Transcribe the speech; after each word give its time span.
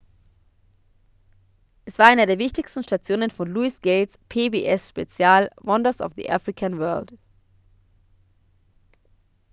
es 1.85 1.99
war 1.99 2.07
einer 2.07 2.25
der 2.25 2.39
wichtigsten 2.39 2.81
stationen 2.81 3.29
von 3.29 3.47
louis 3.47 3.81
gates 3.81 4.17
pbs-spezial 4.29 5.51
wonders 5.61 6.01
of 6.01 6.13
the 6.15 6.27
african 6.27 6.79
world 6.79 7.13